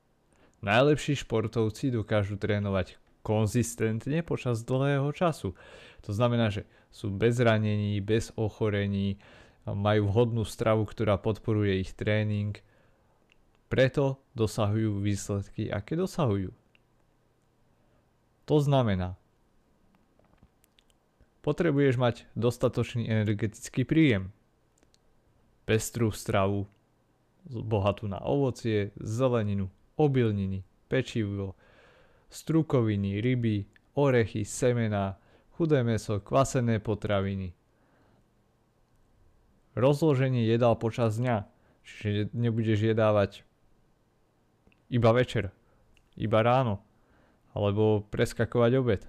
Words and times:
Najlepší 0.59 1.23
športovci 1.23 1.95
dokážu 1.95 2.35
trénovať 2.35 2.99
konzistentne 3.23 4.27
počas 4.27 4.67
dlhého 4.67 5.07
času. 5.15 5.55
To 6.03 6.11
znamená, 6.11 6.51
že 6.51 6.67
sú 6.91 7.15
bez 7.15 7.39
ranení, 7.39 8.03
bez 8.03 8.35
ochorení, 8.35 9.23
majú 9.63 10.11
vhodnú 10.11 10.43
stravu, 10.43 10.83
ktorá 10.83 11.15
podporuje 11.17 11.79
ich 11.79 11.95
tréning, 11.95 12.59
preto 13.71 14.19
dosahujú 14.35 14.99
výsledky, 14.99 15.71
aké 15.71 15.95
dosahujú. 15.95 16.51
To 18.51 18.57
znamená, 18.59 19.15
potrebuješ 21.41 21.97
mať 21.97 22.15
dostatočný 22.35 23.09
energetický 23.09 23.89
príjem, 23.89 24.35
pestrú 25.65 26.13
stravu, 26.13 26.69
bohatú 27.49 28.09
na 28.09 28.21
ovocie, 28.25 28.93
zeleninu, 28.97 29.69
obilniny, 29.97 30.65
pečivo, 30.89 31.57
strukoviny, 32.33 33.21
ryby, 33.21 33.69
orechy, 33.95 34.45
semena, 34.45 35.17
chudé 35.55 35.83
meso, 35.83 36.19
kvasené 36.21 36.81
potraviny. 36.81 37.55
Rozloženie 39.75 40.47
jedál 40.47 40.79
počas 40.79 41.19
dňa, 41.19 41.47
čiže 41.83 42.31
nebudeš 42.33 42.95
jedávať 42.95 43.43
iba 44.91 45.11
večer, 45.11 45.51
iba 46.15 46.43
ráno, 46.43 46.79
alebo 47.55 48.07
preskakovať 48.11 48.73
obed. 48.79 49.03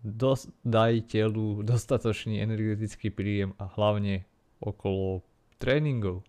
Dos, 0.00 0.46
daj 0.62 1.10
telu 1.10 1.60
dostatočný 1.66 2.38
energetický 2.38 3.10
príjem 3.10 3.52
a 3.58 3.66
hlavne 3.66 4.24
okolo 4.58 5.22
tréningov. 5.58 6.22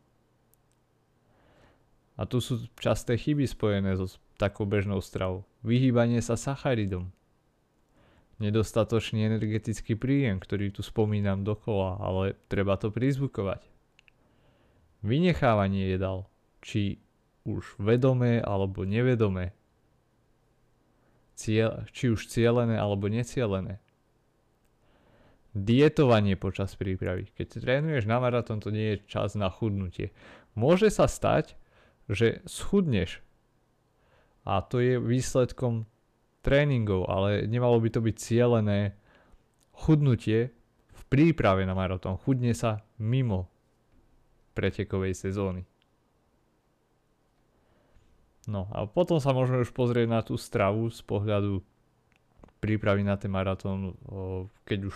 A 2.19 2.27
tu 2.27 2.43
sú 2.43 2.67
časté 2.75 3.15
chyby 3.15 3.47
spojené 3.47 3.95
so 3.95 4.11
takou 4.35 4.67
bežnou 4.67 4.99
stravou. 4.99 5.47
Vyhýbanie 5.63 6.19
sa 6.19 6.35
sacharidom. 6.35 7.11
Nedostatočný 8.39 9.27
energetický 9.27 9.99
príjem, 9.99 10.39
ktorý 10.39 10.71
tu 10.71 10.79
spomínam 10.79 11.43
dokola, 11.43 11.99
ale 11.99 12.39
treba 12.47 12.79
to 12.79 12.87
prizvukovať. 12.87 13.63
Vynechávanie 15.03 15.91
jedal, 15.91 16.27
či 16.59 16.99
už 17.47 17.79
vedomé 17.79 18.43
alebo 18.43 18.83
nevedomé. 18.83 19.55
Ciel, 21.39 21.87
či 21.95 22.11
už 22.11 22.27
cielené 22.27 22.75
alebo 22.75 23.07
necielené. 23.07 23.79
Dietovanie 25.57 26.37
počas 26.37 26.77
prípravy. 26.77 27.33
Keď 27.33 27.65
trénuješ 27.65 28.05
na 28.05 28.21
maratón, 28.21 28.61
to 28.61 28.69
nie 28.69 28.93
je 28.93 29.03
čas 29.09 29.33
na 29.33 29.49
chudnutie. 29.49 30.13
Môže 30.53 30.93
sa 30.93 31.09
stať, 31.09 31.57
že 32.05 32.45
schudneš. 32.45 33.25
A 34.45 34.61
to 34.61 34.77
je 34.77 35.01
výsledkom 35.01 35.89
tréningov, 36.45 37.09
ale 37.09 37.49
nemalo 37.49 37.81
by 37.81 37.89
to 37.89 38.01
byť 38.01 38.15
cielené 38.17 38.93
chudnutie 39.73 40.53
v 40.93 41.01
príprave 41.09 41.65
na 41.65 41.73
maratón. 41.73 42.21
Chudne 42.21 42.53
sa 42.53 42.85
mimo 43.01 43.49
pretekovej 44.53 45.17
sezóny. 45.17 45.65
No 48.49 48.65
a 48.73 48.89
potom 48.89 49.21
sa 49.21 49.29
môžeme 49.29 49.61
už 49.61 49.69
pozrieť 49.73 50.07
na 50.09 50.21
tú 50.25 50.33
stravu 50.33 50.89
z 50.89 51.05
pohľadu 51.05 51.61
prípravy 52.57 53.05
na 53.05 53.15
ten 53.15 53.29
maratón, 53.29 53.93
keď 54.65 54.89
už 54.89 54.95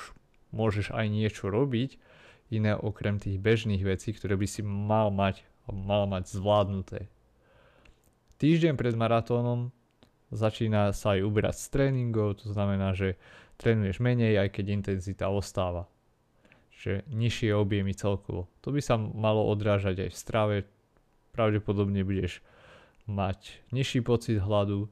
môžeš 0.53 0.93
aj 0.93 1.09
niečo 1.09 1.49
robiť, 1.49 1.97
iné 2.53 2.77
okrem 2.77 3.17
tých 3.17 3.41
bežných 3.41 3.81
vecí, 3.81 4.13
ktoré 4.13 4.37
by 4.37 4.47
si 4.47 4.61
mal 4.61 5.09
mať, 5.09 5.41
mal 5.67 6.05
mať 6.05 6.29
zvládnuté. 6.29 7.09
Týždeň 8.37 8.77
pred 8.77 8.93
maratónom 8.93 9.73
začína 10.29 10.93
sa 10.93 11.17
aj 11.17 11.25
uberať 11.25 11.55
z 11.57 11.67
tréningov, 11.73 12.45
to 12.45 12.53
znamená, 12.53 12.93
že 12.93 13.17
trénuješ 13.57 14.01
menej, 14.01 14.37
aj 14.37 14.49
keď 14.53 14.65
intenzita 14.69 15.29
ostáva. 15.29 15.89
Čiže 16.73 17.07
nižšie 17.09 17.55
objemy 17.55 17.95
celkovo. 17.95 18.51
To 18.65 18.75
by 18.75 18.81
sa 18.83 18.99
malo 18.99 19.47
odrážať 19.47 20.03
aj 20.03 20.09
v 20.11 20.19
strave. 20.19 20.55
Pravdepodobne 21.31 22.03
budeš 22.03 22.43
mať 23.07 23.63
nižší 23.71 24.03
pocit 24.03 24.41
hladu, 24.41 24.91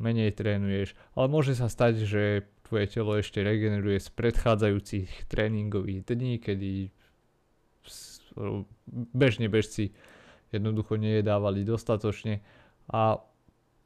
menej 0.00 0.32
trénuješ, 0.32 0.96
ale 1.14 1.26
môže 1.28 1.52
sa 1.52 1.68
stať, 1.68 2.08
že 2.08 2.48
tvoje 2.64 2.86
telo 2.88 3.18
ešte 3.18 3.44
regeneruje 3.44 4.00
z 4.00 4.08
predchádzajúcich 4.14 5.28
tréningových 5.28 6.06
dní, 6.08 6.40
kedy 6.40 6.90
bežne 9.14 9.46
bežci 9.50 9.92
jednoducho 10.54 10.98
nejedávali 10.98 11.66
dostatočne 11.66 12.42
a 12.90 13.22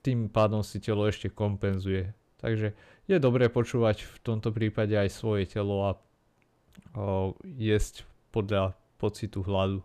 tým 0.05 0.29
pádom 0.29 0.61
si 0.61 0.85
telo 0.85 1.09
ešte 1.09 1.33
kompenzuje. 1.33 2.13
Takže 2.45 2.77
je 3.09 3.17
dobré 3.17 3.49
počúvať 3.49 4.05
v 4.05 4.17
tomto 4.21 4.53
prípade 4.53 4.93
aj 4.93 5.09
svoje 5.09 5.49
telo 5.49 5.81
a 5.89 5.91
o, 6.93 7.33
jesť 7.45 8.05
podľa 8.29 8.77
pocitu 9.01 9.41
hladu. 9.41 9.81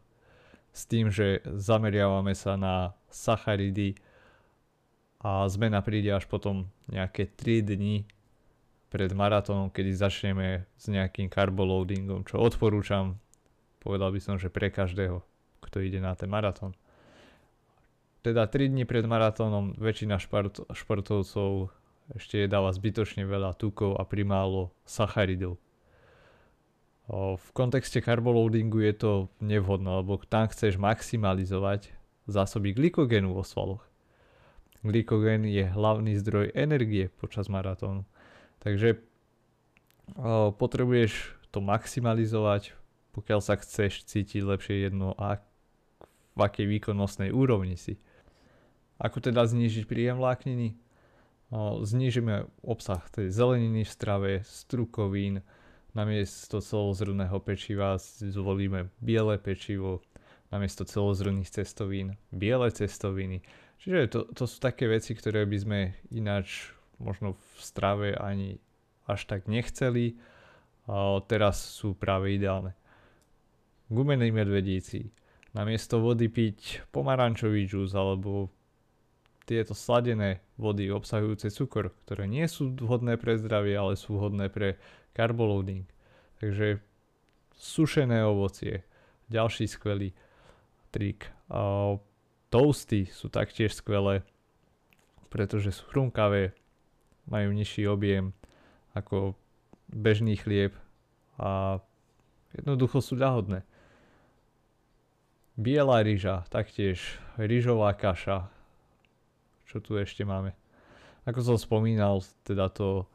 S 0.75 0.84
tým, 0.84 1.07
že 1.07 1.39
zameriavame 1.47 2.35
sa 2.35 2.59
na 2.59 2.91
sacharidy 3.07 3.95
a 5.19 5.44
zmena 5.51 5.83
príde 5.83 6.16
až 6.16 6.24
potom 6.31 6.71
nejaké 6.88 7.27
3 7.27 7.63
dni 7.75 8.07
pred 8.89 9.12
maratónom, 9.13 9.69
kedy 9.69 9.92
začneme 9.94 10.66
s 10.80 10.86
nejakým 10.88 11.30
carboloadingom, 11.30 12.25
čo 12.25 12.39
odporúčam, 12.42 13.19
povedal 13.83 14.16
by 14.16 14.19
som, 14.24 14.36
že 14.39 14.50
pre 14.50 14.71
každého, 14.71 15.21
kto 15.62 15.83
ide 15.83 16.00
na 16.01 16.16
ten 16.16 16.31
maratón. 16.31 16.74
Teda 18.24 18.48
3 18.48 18.71
dní 18.71 18.83
pred 18.88 19.04
maratónom 19.04 19.75
väčšina 19.75 20.19
šport, 20.19 20.63
športovcov 20.71 21.71
ešte 22.16 22.42
jedáva 22.42 22.74
zbytočne 22.74 23.27
veľa 23.27 23.54
tukov 23.60 24.00
a 24.00 24.04
primálo 24.07 24.74
sacharidov. 24.88 25.62
V 27.10 27.48
kontexte 27.57 28.06
carboloadingu 28.06 28.86
je 28.86 28.94
to 28.94 29.12
nevhodné, 29.42 30.06
lebo 30.06 30.21
tam 30.30 30.45
chceš 30.45 30.77
maximalizovať 30.77 31.89
zásoby 32.30 32.74
glykogénu 32.77 33.33
vo 33.33 33.42
svaloch. 33.42 33.88
Glykogén 34.84 35.44
je 35.44 35.68
hlavný 35.68 36.16
zdroj 36.16 36.56
energie 36.56 37.12
počas 37.20 37.52
maratónu. 37.52 38.08
Takže 38.64 39.00
o, 40.16 40.56
potrebuješ 40.56 41.36
to 41.52 41.60
maximalizovať, 41.60 42.78
pokiaľ 43.12 43.40
sa 43.42 43.58
chceš 43.60 44.08
cítiť 44.08 44.46
lepšie 44.46 44.88
jedno 44.88 45.18
a 45.20 45.44
v 46.38 46.40
akej 46.40 46.70
výkonnostnej 46.80 47.36
úrovni 47.36 47.76
si. 47.76 48.00
Ako 49.00 49.20
teda 49.20 49.44
znížiť 49.44 49.88
príjem 49.88 50.20
vlákniny? 50.20 50.76
Znížime 51.84 52.46
obsah 52.62 53.02
tej 53.10 53.34
zeleniny 53.34 53.81
v 53.81 53.92
strave, 53.92 54.31
strukovín, 54.46 55.42
namiesto 55.98 56.62
celozrnného 56.62 57.42
pečiva 57.42 57.98
zvolíme 57.98 58.94
biele 59.02 59.42
pečivo, 59.42 60.06
namiesto 60.54 60.86
celozrnných 60.86 61.50
cestovín 61.50 62.22
biele 62.30 62.70
cestoviny. 62.70 63.42
Čiže 63.80 64.12
to, 64.12 64.20
to 64.36 64.44
sú 64.44 64.60
také 64.60 64.92
veci, 64.92 65.16
ktoré 65.16 65.48
by 65.48 65.58
sme 65.60 65.80
ináč 66.12 66.76
možno 67.00 67.40
v 67.40 67.60
strave 67.64 68.08
ani 68.12 68.60
až 69.08 69.26
tak 69.26 69.48
nechceli. 69.48 70.20
A 70.90 71.22
teraz 71.24 71.62
sú 71.62 71.96
práve 71.96 72.36
ideálne. 72.36 72.76
Gumení 73.88 74.30
medvedíci. 74.30 75.10
Namiesto 75.56 75.98
vody 75.98 76.30
piť 76.30 76.86
pomarančový 76.94 77.66
džús 77.66 77.98
alebo 77.98 78.54
tieto 79.50 79.74
sladené 79.74 80.46
vody 80.62 80.94
obsahujúce 80.94 81.50
cukor, 81.50 81.90
ktoré 82.06 82.30
nie 82.30 82.46
sú 82.46 82.70
vhodné 82.70 83.18
pre 83.18 83.34
zdravie, 83.34 83.74
ale 83.74 83.98
sú 83.98 84.22
vhodné 84.22 84.54
pre 84.54 84.78
carboloading. 85.18 85.90
Takže 86.38 86.78
sušené 87.58 88.22
ovocie, 88.30 88.86
ďalší 89.34 89.66
skvelý 89.66 90.14
trik. 90.94 91.34
Toasty 92.50 93.06
sú 93.10 93.30
taktiež 93.30 93.78
skvelé, 93.78 94.25
pretože 95.30 95.69
sú 95.69 95.86
chrumkavé, 95.90 96.57
majú 97.30 97.54
nižší 97.54 97.86
objem 97.86 98.34
ako 98.98 99.38
bežný 99.90 100.34
chlieb 100.34 100.74
a 101.38 101.78
jednoducho 102.54 103.06
sú 103.06 103.13
ľahodné. 103.18 103.62
Biela 105.60 106.01
ryža, 106.01 106.50
taktiež 106.50 107.22
ryžová 107.38 107.94
kaša, 107.94 108.50
čo 109.69 109.78
tu 109.78 110.00
ešte 110.02 110.25
máme? 110.25 110.57
Ako 111.30 111.45
som 111.45 111.57
spomínal, 111.62 112.25
teda 112.42 112.74
to 112.74 113.06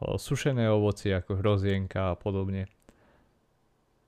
sušené 0.00 0.66
ovocie 0.72 1.12
ako 1.12 1.38
hrozienka 1.38 2.14
a 2.14 2.18
podobne. 2.18 2.70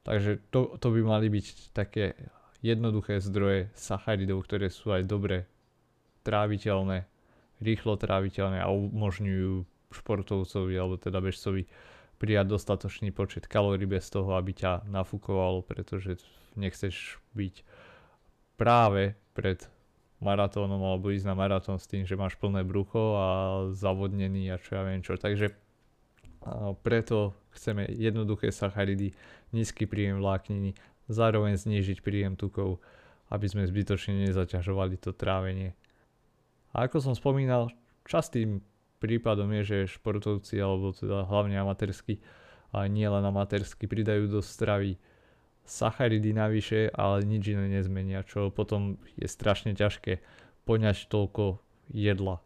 Takže 0.05 0.41
to, 0.49 0.77
to 0.81 0.87
by 0.89 1.01
mali 1.05 1.29
byť 1.29 1.47
také 1.77 2.17
jednoduché 2.65 3.21
zdroje 3.21 3.69
sacharidov, 3.77 4.49
ktoré 4.49 4.73
sú 4.73 4.97
aj 4.97 5.05
dobre 5.05 5.45
tráviteľné, 6.25 7.05
rýchlo 7.61 8.01
tráviteľné 8.01 8.65
a 8.65 8.73
umožňujú 8.73 9.69
športovcovi 9.93 10.73
alebo 10.73 10.97
teda 10.97 11.21
bežcovi 11.21 11.69
prijať 12.17 12.57
dostatočný 12.57 13.13
počet 13.13 13.45
kalórií 13.45 13.85
bez 13.85 14.09
toho, 14.09 14.33
aby 14.33 14.57
ťa 14.57 14.89
nafúkovalo, 14.89 15.61
pretože 15.61 16.25
nechceš 16.57 17.21
byť 17.37 17.55
práve 18.57 19.13
pred 19.37 19.61
maratónom 20.25 20.81
alebo 20.81 21.13
ísť 21.13 21.29
na 21.29 21.37
maratón 21.37 21.77
s 21.77 21.85
tým, 21.85 22.09
že 22.09 22.17
máš 22.17 22.41
plné 22.41 22.65
brucho 22.65 23.21
a 23.21 23.29
zavodnený 23.77 24.49
a 24.49 24.57
čo 24.57 24.81
ja 24.81 24.83
viem 24.89 25.05
čo. 25.05 25.21
Takže 25.21 25.53
preto 26.81 27.37
chceme 27.53 27.89
jednoduché 27.93 28.49
sacharidy, 28.49 29.13
nízky 29.53 29.85
príjem 29.85 30.21
vlákniny, 30.21 30.73
zároveň 31.09 31.57
znížiť 31.61 32.01
príjem 32.01 32.35
tukov, 32.37 32.81
aby 33.33 33.47
sme 33.49 33.69
zbytočne 33.69 34.29
nezaťažovali 34.29 35.01
to 35.01 35.17
trávenie. 35.17 35.73
A 36.75 36.91
ako 36.91 37.01
som 37.01 37.15
spomínal, 37.15 37.71
častým 38.05 38.61
prípadom 38.99 39.51
je, 39.61 39.63
že 39.65 39.93
športovci, 39.99 40.59
alebo 40.59 40.97
teda 40.97 41.29
hlavne 41.29 41.61
amatérsky, 41.61 42.21
a 42.75 42.91
nie 42.91 43.07
len 43.07 43.23
amatérsky, 43.23 43.87
pridajú 43.87 44.27
do 44.27 44.43
stravy 44.43 44.99
sacharidy 45.65 46.35
navyše, 46.35 46.91
ale 46.93 47.25
nič 47.25 47.55
iné 47.55 47.71
nezmenia, 47.71 48.27
čo 48.27 48.51
potom 48.51 48.99
je 49.17 49.31
strašne 49.31 49.73
ťažké 49.73 50.21
poňať 50.67 51.09
toľko 51.09 51.63
jedla. 51.89 52.43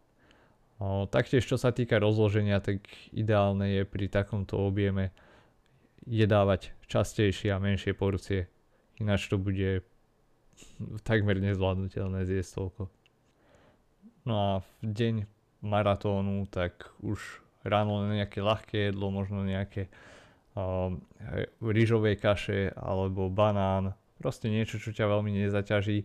O, 0.79 1.09
taktiež 1.11 1.43
čo 1.43 1.59
sa 1.59 1.75
týka 1.75 1.99
rozloženia, 1.99 2.63
tak 2.63 2.87
ideálne 3.11 3.67
je 3.67 3.83
pri 3.83 4.07
takomto 4.07 4.55
objeme 4.55 5.11
jedávať 6.05 6.71
častejšie 6.87 7.51
a 7.51 7.61
menšie 7.61 7.95
porcie. 7.95 8.47
Ináč 8.99 9.27
to 9.27 9.39
bude 9.39 9.83
takmer 11.07 11.39
nezvládnutelné 11.39 12.27
zjesť 12.27 12.51
toľko. 12.59 12.83
No 14.27 14.33
a 14.35 14.49
v 14.59 14.65
deň 14.83 15.15
maratónu, 15.63 16.47
tak 16.51 16.91
už 17.03 17.19
ráno 17.63 18.07
nejaké 18.07 18.39
ľahké 18.39 18.91
jedlo, 18.91 19.11
možno 19.11 19.43
nejaké 19.43 19.91
um, 20.55 21.03
rýžovej 21.63 22.15
kaše 22.19 22.59
alebo 22.75 23.31
banán, 23.31 23.95
proste 24.19 24.51
niečo, 24.51 24.79
čo 24.79 24.91
ťa 24.91 25.07
veľmi 25.07 25.31
nezaťaží. 25.47 26.03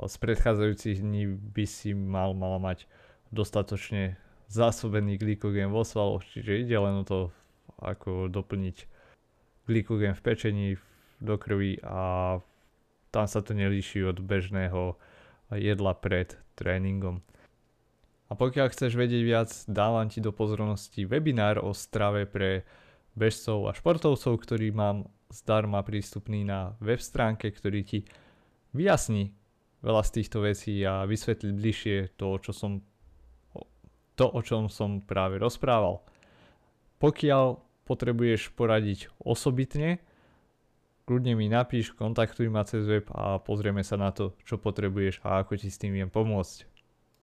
Z 0.00 0.16
predchádzajúcich 0.16 1.02
dní 1.04 1.28
by 1.28 1.64
si 1.68 1.92
mal, 1.92 2.32
mal 2.32 2.56
mať 2.56 2.88
dostatočne 3.30 4.16
zásobený 4.50 5.20
glykogén 5.20 5.70
vo 5.70 5.86
svaloch, 5.86 6.26
čiže 6.26 6.66
ide 6.66 6.74
len 6.78 7.02
o 7.02 7.04
to, 7.06 7.30
ako 7.78 8.26
doplniť 8.26 8.99
glykogén 9.66 10.14
v 10.16 10.24
pečení 10.24 10.68
do 11.20 11.36
krvi 11.36 11.80
a 11.84 12.38
tam 13.10 13.26
sa 13.26 13.42
to 13.42 13.52
nelíši 13.52 14.06
od 14.06 14.22
bežného 14.22 14.96
jedla 15.52 15.92
pred 15.98 16.38
tréningom. 16.54 17.20
A 18.30 18.38
pokiaľ 18.38 18.70
chceš 18.70 18.94
vedieť 18.94 19.22
viac, 19.26 19.50
dávam 19.66 20.06
ti 20.06 20.22
do 20.22 20.30
pozornosti 20.30 21.02
webinár 21.02 21.58
o 21.58 21.74
strave 21.74 22.30
pre 22.30 22.62
bežcov 23.18 23.66
a 23.66 23.74
športovcov, 23.74 24.38
ktorý 24.38 24.70
mám 24.70 25.10
zdarma 25.34 25.82
prístupný 25.82 26.46
na 26.46 26.78
web 26.78 27.02
stránke, 27.02 27.50
ktorý 27.50 27.82
ti 27.82 27.98
vyjasní 28.70 29.34
veľa 29.82 30.02
z 30.06 30.10
týchto 30.22 30.38
vecí 30.46 30.78
a 30.86 31.02
vysvetlí 31.10 31.50
bližšie 31.50 31.96
to, 32.14 32.38
čo 32.38 32.54
som, 32.54 32.78
to, 34.14 34.26
o 34.30 34.40
čom 34.46 34.70
som 34.70 35.02
práve 35.02 35.42
rozprával. 35.42 35.98
Pokiaľ 37.02 37.69
potrebuješ 37.90 38.54
poradiť 38.54 39.10
osobitne, 39.18 39.98
kľudne 41.10 41.34
mi 41.34 41.50
napíš, 41.50 41.90
kontaktuj 41.98 42.46
ma 42.46 42.62
cez 42.62 42.86
web 42.86 43.10
a 43.10 43.42
pozrieme 43.42 43.82
sa 43.82 43.98
na 43.98 44.14
to, 44.14 44.38
čo 44.46 44.62
potrebuješ 44.62 45.18
a 45.26 45.42
ako 45.42 45.58
ti 45.58 45.66
s 45.66 45.82
tým 45.82 45.98
viem 45.98 46.06
pomôcť. 46.06 46.69